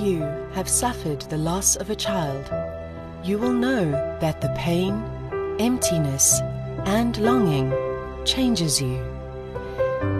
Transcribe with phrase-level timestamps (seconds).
[0.00, 2.50] you have suffered the loss of a child,
[3.22, 3.90] you will know
[4.20, 5.02] that the pain,
[5.58, 6.40] emptiness,
[6.86, 7.70] and longing
[8.24, 8.98] changes you.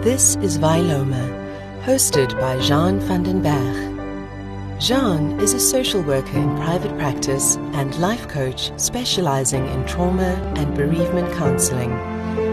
[0.01, 4.79] This is Vilomah, hosted by Jeanne van den Bergh.
[4.79, 10.75] Jeanne is a social worker in private practice and life coach specializing in trauma and
[10.75, 11.91] bereavement counseling.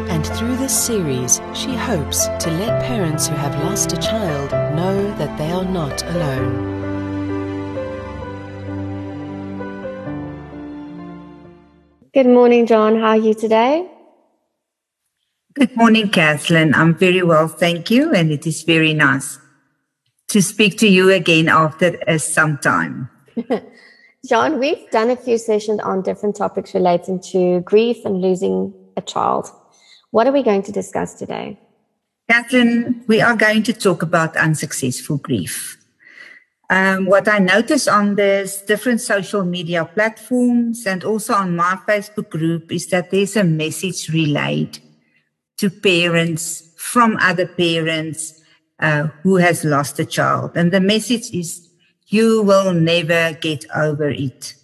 [0.09, 5.15] And through this series, she hopes to let parents who have lost a child know
[5.19, 6.78] that they are not alone.
[12.19, 12.99] Good morning, Jeanne.
[12.99, 13.89] How are you today?
[15.55, 16.75] Good morning, Kathleen.
[16.75, 19.39] I'm very well, thank you, and it is very nice
[20.27, 23.09] to speak to you again after uh, some time.
[24.29, 29.01] Jeanne, we've done a few sessions on different topics relating to grief and losing a
[29.01, 29.53] child.
[30.11, 31.57] What are we going to discuss today?
[32.29, 35.78] Catherine, we are going to talk about unsuccessful grief.
[36.71, 42.29] Um, what I notice on the different social media platforms and also on my Facebook
[42.29, 44.79] group is that there's a message relayed
[45.57, 48.43] to parents from other parents
[48.81, 50.53] uh, who has lost a child.
[50.57, 51.69] And the message is,
[52.07, 54.55] you will never get over it.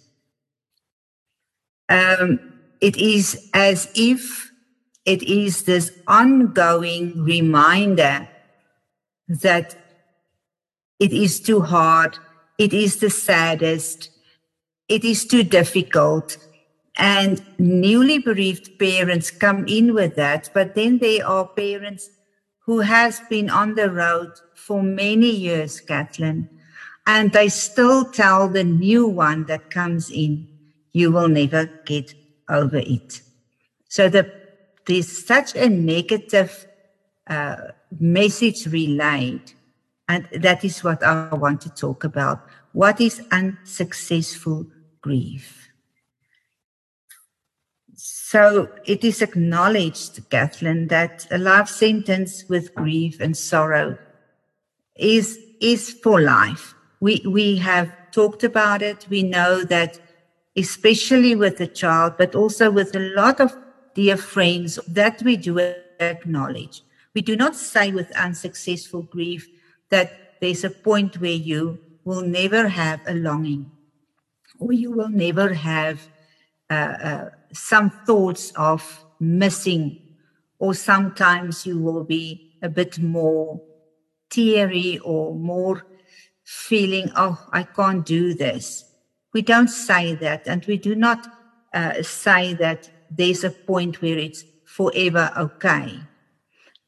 [1.89, 2.39] Um,
[2.81, 4.51] it is as if
[5.05, 8.27] it is this ongoing reminder
[9.27, 9.75] that
[10.99, 12.17] it is too hard,
[12.57, 14.09] it is the saddest,
[14.87, 16.37] it is too difficult.
[16.97, 22.09] And newly bereaved parents come in with that, but then there are parents
[22.59, 26.49] who has been on the road for many years, Kathleen,
[27.05, 30.47] and they still tell the new one that comes in,
[30.93, 32.13] you will never get
[32.49, 33.21] over it.
[33.89, 34.31] So the,
[34.87, 36.65] there's such a negative
[37.27, 37.57] uh,
[37.99, 39.53] message relayed,
[40.07, 42.45] and that is what I want to talk about.
[42.73, 44.67] What is unsuccessful
[45.01, 45.69] grief?
[47.95, 53.97] So it is acknowledged, Kathleen, that a life sentence with grief and sorrow
[54.95, 56.75] is, is for life.
[56.99, 59.07] We, we have talked about it.
[59.09, 59.99] We know that
[60.55, 63.55] especially with the child, but also with a lot of
[63.93, 65.59] dear friends that we do
[65.99, 66.83] acknowledge.
[67.13, 69.47] We do not say with unsuccessful grief
[69.89, 73.71] that there's a point where you will never have a longing
[74.59, 76.07] or you will never have
[76.69, 79.99] uh, uh, some thoughts of missing,
[80.59, 83.61] or sometimes you will be a bit more
[84.29, 85.85] teary or more
[86.43, 88.85] feeling, oh, I can't do this.
[89.33, 91.27] We don't say that, and we do not
[91.73, 95.99] uh, say that there's a point where it's forever okay.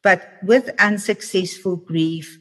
[0.02, 2.40] But with unsuccessful grief,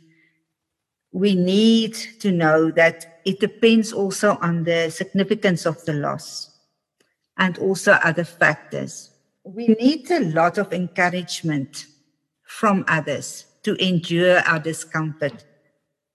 [1.12, 6.50] we need to know that it depends also on the significance of the loss
[7.39, 9.11] and also other factors.
[9.45, 11.87] We need a lot of encouragement
[12.47, 15.45] from others to endure our discomfort,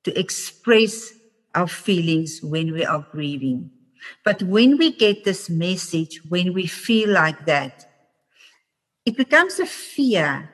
[0.04, 1.14] to express
[1.54, 3.72] our feelings when we are grieving.
[4.24, 7.86] But when we get this message, when we feel like that,
[9.06, 10.50] it becomes a fear.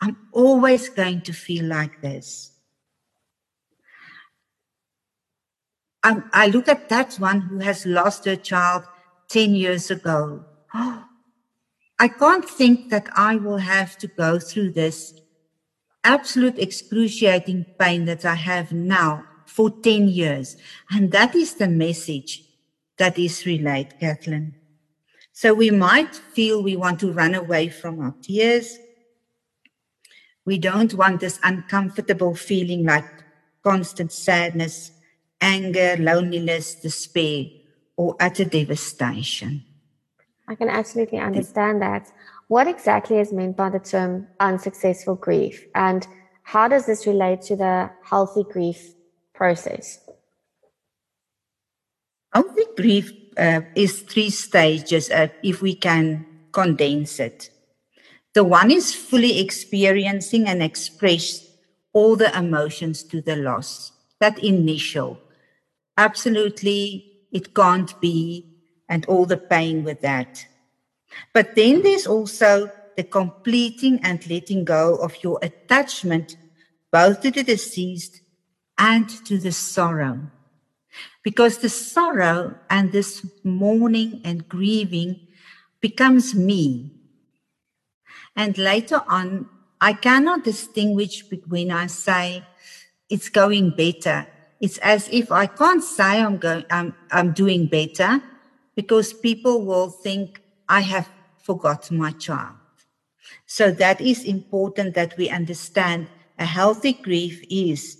[0.00, 2.49] I'm always going to feel like this.
[6.02, 8.84] I, I look at that one who has lost her child
[9.28, 10.44] 10 years ago.
[10.74, 15.14] I can't think that I will have to go through this
[16.02, 20.56] absolute excruciating pain that I have now for 10 years.
[20.90, 22.44] And that is the message
[22.96, 24.54] that is relayed, Kathleen.
[25.32, 28.78] So we might feel we want to run away from our tears.
[30.44, 33.06] We don't want this uncomfortable feeling like
[33.62, 34.92] constant sadness,
[35.40, 37.46] anger, loneliness, despair
[37.96, 39.64] or utter devastation.
[40.48, 42.10] I can absolutely understand that.
[42.48, 46.06] What exactly is meant by the term unsuccessful grief, and
[46.42, 48.94] how does this relate to the healthy grief
[49.32, 50.00] process?
[52.34, 57.50] Healthy grief uh, is three stages, uh, if we can condense it.
[58.34, 61.46] The one is fully experiencing and express
[61.92, 65.18] all the emotions to the loss, that initial,
[66.00, 68.46] absolutely it can't be,
[68.88, 70.46] and all the pain with that.
[71.32, 76.36] But then there's also the completing and letting go of your attachment
[76.90, 78.22] both to the deceased
[78.78, 80.30] and to the sorrow.
[81.22, 85.28] Because the sorrow and this mourning and grieving
[85.80, 86.90] becomes me.
[88.34, 89.48] And later on,
[89.80, 92.42] I cannot distinguish between I say
[93.08, 94.26] it's going better
[94.60, 98.20] It's as if I can't say I'm going, I'm, I'm doing better
[98.76, 101.08] because people will think I have
[101.42, 102.56] forgotten my child.
[103.46, 106.08] So that is important that we understand
[106.38, 107.98] a healthy grief is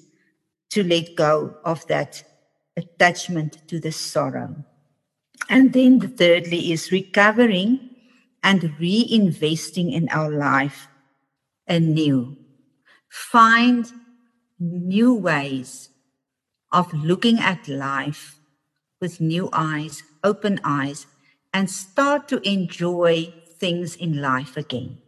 [0.71, 2.23] to let go of that
[2.77, 4.65] attachment to the sorrow.
[5.49, 7.91] And then the thirdly is recovering
[8.43, 10.89] and reinvesting in our life
[11.67, 12.37] anew.
[13.09, 13.91] Find
[14.59, 15.90] new ways
[16.73, 18.39] of looking at life
[19.01, 21.07] with new eyes, open eyes,
[21.55, 24.99] and start to enjoy things in life again.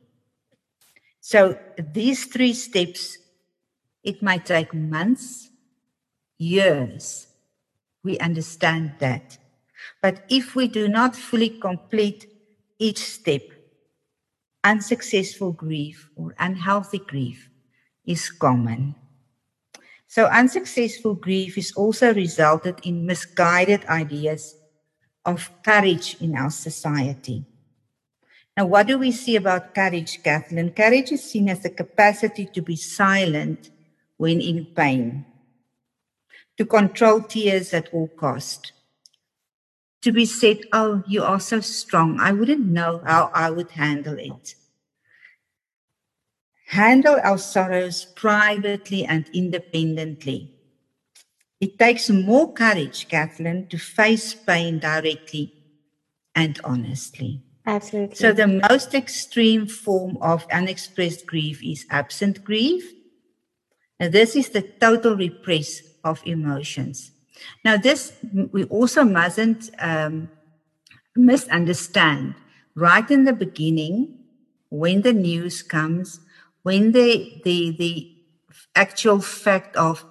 [1.21, 3.19] So these three steps,
[4.05, 5.51] it might take months,
[6.39, 7.29] years.
[8.05, 9.39] We understand that.
[10.03, 12.27] But if we do not fully complete
[12.79, 13.43] each step,
[14.65, 17.51] unsuccessful grief or unhealthy grief
[18.07, 18.97] is common.
[20.13, 24.55] So, unsuccessful grief is also resulted in misguided ideas
[25.25, 27.47] of courage in our society.
[28.55, 30.73] Now, what do we see about courage, Kathleen?
[30.73, 33.71] Courage is seen as the capacity to be silent
[34.19, 35.25] when in pain,
[36.59, 38.73] to control tears at all cost,
[40.03, 42.21] to be said, Oh, you are so strong.
[42.21, 44.57] I wouldn't know how I would handle it
[46.73, 50.51] handle our sorrows privately and independently.
[51.61, 55.53] It takes more courage, Kathleen, to face pain directly
[56.35, 57.43] and honestly.
[57.67, 58.17] Absolutely.
[58.17, 62.83] So, the most extreme form of unexpressed grief is absent grief.
[64.01, 67.13] And this is the total repress of emotions.
[67.65, 68.15] Now, this
[68.51, 70.31] we also mustn't um,
[71.15, 72.35] misunderstand.
[72.75, 74.19] Right in the beginning,
[74.71, 76.19] when the news comes,
[76.63, 78.17] when the the the
[78.75, 80.05] actual fact of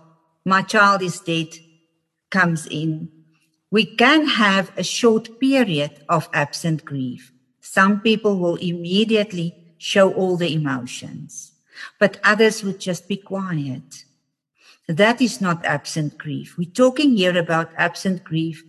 [0.46, 1.50] my child is dead
[2.30, 3.10] comes in,
[3.70, 7.32] we can have a short period of absent grief.
[7.62, 11.54] Some people will immediately show all the emotions,
[12.00, 14.06] but others would just be quiet.
[14.88, 16.58] That is not absent grief.
[16.58, 18.64] We're talking here about absent grief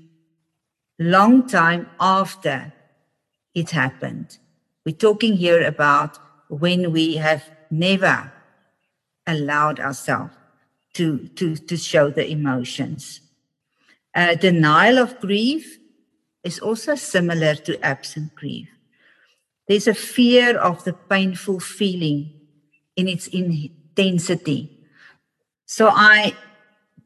[0.99, 2.73] long time after
[3.55, 4.39] it happened.
[4.85, 6.19] We're talking here about
[6.49, 8.31] when we have never
[9.27, 10.35] allowed ourselves
[10.93, 13.21] to, to, to show the emotions.
[14.15, 15.79] Uh, denial of grief
[16.45, 18.69] is also similar to absent grief.
[19.69, 22.35] There's a fear of the painful feeling
[22.95, 24.79] in its intensity.
[25.65, 26.35] So I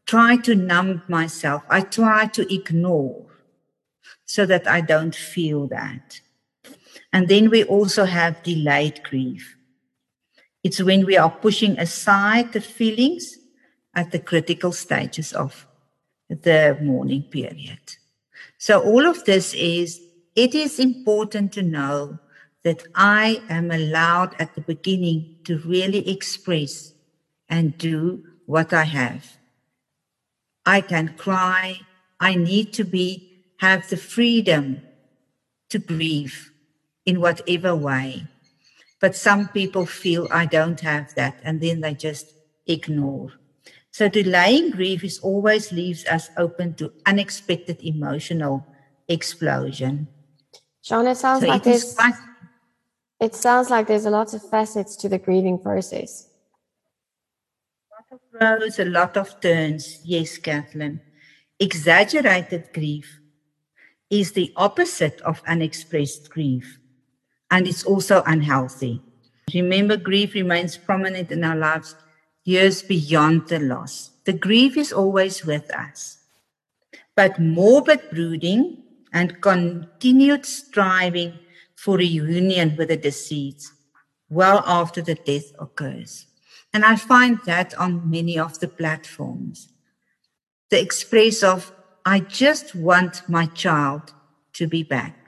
[0.07, 1.63] try to numb myself.
[1.69, 3.27] I try to ignore
[4.25, 6.21] so that I don't feel that.
[7.13, 9.56] And then we also have delayed grief.
[10.67, 13.39] It's when we are pushing aside the feelings
[13.95, 15.65] at the critical stages of
[16.29, 17.79] the mourning period.
[18.59, 20.01] So all of this is,
[20.35, 22.19] it is important to know
[22.65, 26.93] that I am allowed at the beginning to really express
[27.49, 29.37] and do what I have.
[30.67, 31.79] I can cry.
[32.19, 34.83] I need to be, have the freedom
[35.69, 36.51] to grieve
[37.05, 38.27] in whatever way.
[39.01, 42.33] But some people feel I don't have that, and then they just
[42.67, 43.33] ignore.
[43.91, 48.67] So delaying grief is always leaves us open to unexpected emotional
[49.09, 50.09] explosion.
[50.83, 52.15] Sean, it sounds so like it there's quite,
[53.21, 56.29] it sounds like there's a lot of facets to the grieving process.
[57.91, 60.01] A lot of roads, a lot of turns.
[60.05, 61.01] Yes, Kathleen.
[61.59, 63.21] Exaggerated grief
[64.11, 66.79] is the opposite of unexpressed grief
[67.51, 69.03] and it's also unhealthy.
[69.55, 71.95] Remember, grief remains prominent in our lives
[72.45, 74.11] years beyond the loss.
[74.25, 76.19] The grief is always with us.
[77.15, 81.39] But morbid brooding and continued striving
[81.75, 83.73] for reunion with the deceased
[84.29, 86.27] well after the death occurs.
[86.73, 89.69] And I find that on many of the platforms.
[90.71, 91.73] The express of,
[92.05, 94.13] I just want my child
[94.55, 95.26] to be back.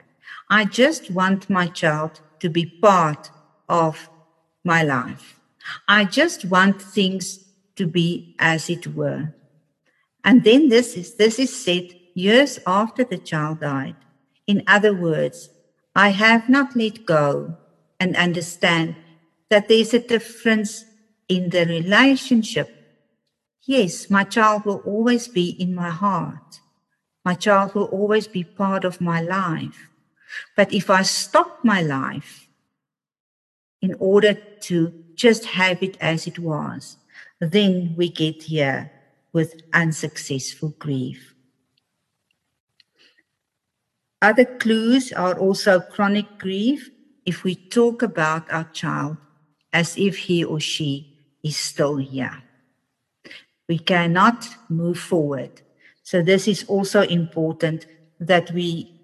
[0.49, 3.29] I just want my child to be part
[3.67, 4.09] of
[4.63, 5.39] my life.
[5.87, 9.33] I just want things to be as it were.
[10.23, 13.95] And then this is, this is said years after the child died.
[14.47, 15.49] In other words,
[15.95, 17.57] I have not let go
[17.99, 18.95] and understand
[19.49, 20.85] that there's a difference
[21.27, 22.69] in the relationship.
[23.63, 26.59] Yes, my child will always be in my heart.
[27.23, 29.88] My child will always be part of my life.
[30.55, 32.47] But if I stop my life
[33.81, 36.97] in order to just have it as it was,
[37.39, 38.91] then we get here
[39.33, 41.35] with unsuccessful grief.
[44.21, 46.89] Other clues are also chronic grief
[47.25, 49.17] if we talk about our child
[49.71, 52.43] as if he or she is still here.
[53.67, 55.61] We cannot move forward.
[56.03, 57.85] So, this is also important
[58.19, 58.98] that we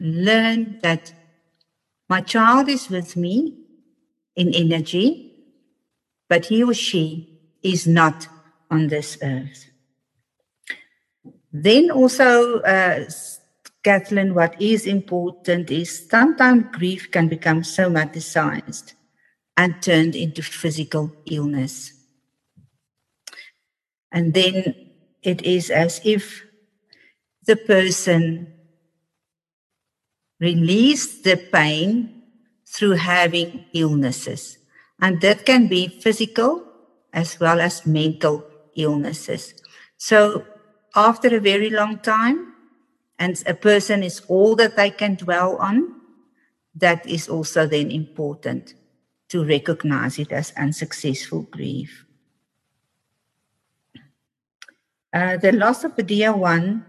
[0.00, 1.12] learn that
[2.08, 3.58] my child is with me
[4.36, 5.32] in energy,
[6.28, 8.28] but he or she is not
[8.70, 9.70] on this earth.
[11.52, 13.04] Then also, uh,
[13.84, 18.94] Kathleen, what is important is sometimes grief can become somaticized
[19.56, 21.92] and turned into physical illness.
[24.10, 24.90] And then
[25.22, 26.44] it is as if
[27.46, 28.53] the person
[30.40, 32.22] released the pain
[32.66, 34.58] through having illnesses.
[35.00, 36.64] And that can be physical
[37.12, 38.44] as well as mental
[38.76, 39.54] illnesses.
[39.96, 40.44] So
[40.94, 42.54] after a very long time,
[43.18, 46.00] and a person is all that they can dwell on,
[46.74, 48.74] that is also then important
[49.28, 52.06] to recognize it as unsuccessful grief.
[55.12, 56.84] Uh, the loss of a dear one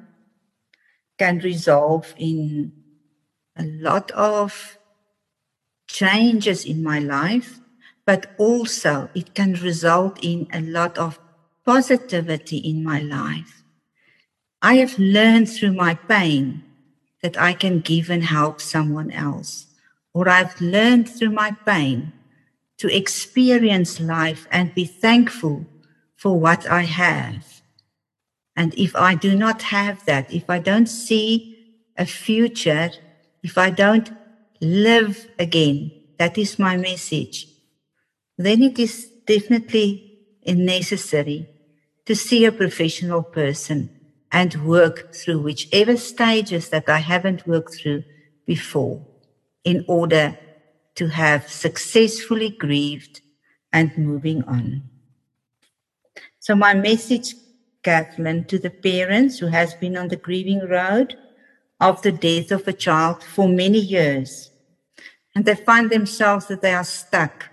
[1.18, 2.72] can resolve in
[3.58, 4.78] a lot of
[5.88, 7.60] changes in my life,
[8.06, 11.20] but also it can result in a lot of
[11.66, 13.64] positivity in my life.
[14.62, 16.64] I have learned through my pain
[17.22, 19.68] that I can give and help someone else,
[20.14, 22.14] or I've learned through my pain
[22.78, 25.66] to experience life and be thankful
[26.16, 27.62] for what I have.
[28.56, 31.58] And if I do not have that, if I don't see
[31.98, 32.92] a future,
[33.46, 34.10] if I don't
[34.60, 37.48] live again, that is my message,
[38.40, 41.48] then it is definitely necessary
[42.08, 43.92] to see a professional person
[44.32, 48.04] and work through whichever stages that I haven't worked through
[48.48, 49.06] before
[49.64, 50.36] in order
[50.96, 53.22] to have successfully grieved
[53.72, 54.90] and moving on.
[56.40, 57.36] So my message,
[57.84, 61.16] Kathleen, to the parents who has been on the grieving road
[61.80, 64.52] of the death of a child for many years,
[65.36, 67.50] and they find themselves that they are stuck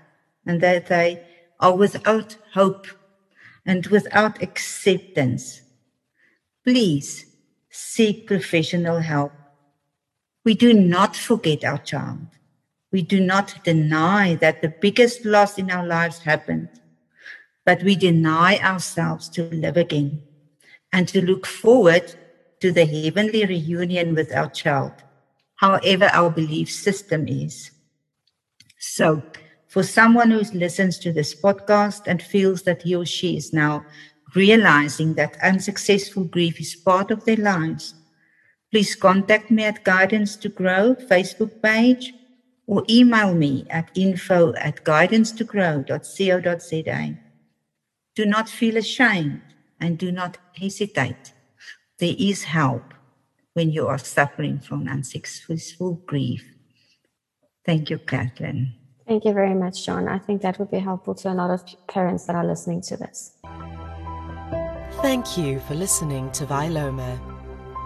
[0.46, 1.24] and that they
[1.60, 2.86] are without hope
[3.66, 5.62] and without acceptance.
[6.64, 7.26] Please
[7.70, 9.32] seek professional help.
[10.44, 12.26] We do not forget our child.
[12.90, 16.68] We do not deny that the biggest loss in our lives happened,
[17.64, 20.22] but we deny ourselves to live again
[20.92, 22.14] and to look forward
[22.62, 24.92] to the heavenly reunion with our child,
[25.56, 27.72] however our belief system is.
[28.78, 29.20] So,
[29.66, 33.84] for someone who listens to this podcast and feels that he or she is now
[34.36, 37.94] realizing that unsuccessful grief is part of their lives,
[38.70, 42.14] please contact me at Guidance to Grow Facebook page
[42.68, 47.16] or email me at info at guidancetogrow.co.za.
[48.14, 49.42] Do not feel ashamed
[49.80, 51.32] and do not hesitate.
[52.02, 52.82] There is help
[53.52, 56.44] when you are suffering from unsuccessful grief.
[57.64, 58.74] Thank you, Kathleen.
[59.06, 60.08] Thank you very much, Jeanne.
[60.08, 62.96] I think that would be helpful to a lot of parents that are listening to
[62.96, 63.36] this.
[65.00, 67.20] Thank you for listening to Vilomah.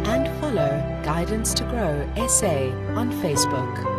[0.08, 3.97] and follow Guidance to Grow SA on Facebook.